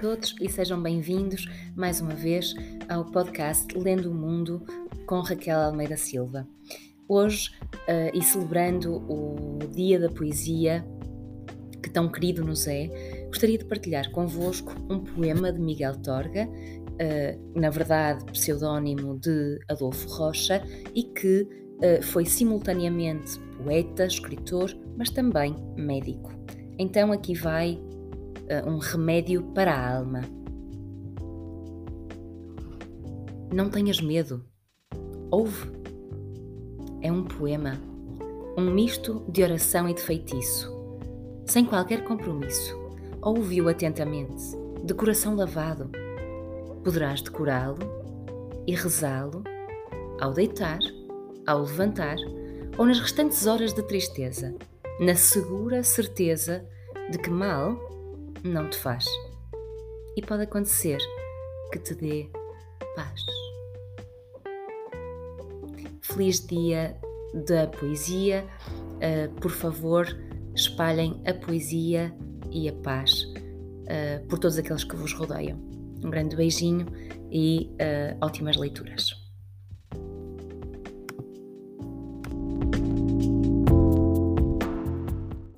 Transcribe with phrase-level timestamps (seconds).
[0.00, 2.54] todos e sejam bem-vindos mais uma vez
[2.88, 4.64] ao podcast Lendo o Mundo
[5.04, 6.48] com Raquel Almeida Silva.
[7.06, 7.50] Hoje,
[7.86, 10.82] uh, e celebrando o Dia da Poesia,
[11.82, 12.88] que tão querido nos é,
[13.26, 20.08] gostaria de partilhar convosco um poema de Miguel Torga, uh, na verdade pseudónimo de Adolfo
[20.08, 20.62] Rocha,
[20.94, 26.32] e que uh, foi simultaneamente poeta, escritor, mas também médico.
[26.78, 27.78] Então aqui vai
[28.50, 30.22] uh, um remédio para a alma.
[33.52, 34.44] Não tenhas medo.
[35.30, 35.70] Ouve.
[37.00, 37.78] É um poema,
[38.56, 40.68] um misto de oração e de feitiço,
[41.46, 42.76] sem qualquer compromisso.
[43.22, 45.90] Ouve-o atentamente, de coração lavado.
[46.82, 47.78] Poderás decorá-lo
[48.66, 49.44] e rezá-lo
[50.20, 50.78] ao deitar,
[51.46, 52.16] ao levantar
[52.76, 54.54] ou nas restantes horas de tristeza,
[55.00, 56.64] na segura certeza
[57.10, 57.97] de que mal
[58.44, 59.04] não te faz.
[60.16, 60.98] E pode acontecer
[61.72, 62.28] que te dê
[62.94, 63.24] paz.
[66.02, 66.98] Feliz dia
[67.46, 68.44] da poesia.
[68.96, 70.06] Uh, por favor,
[70.54, 72.14] espalhem a poesia
[72.50, 75.58] e a paz uh, por todos aqueles que vos rodeiam.
[76.04, 76.86] Um grande beijinho
[77.30, 79.27] e uh, ótimas leituras.